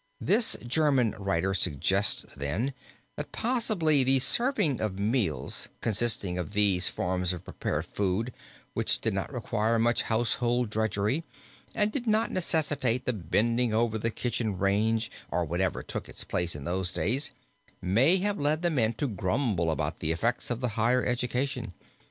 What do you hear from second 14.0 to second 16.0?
kitchen range or whatever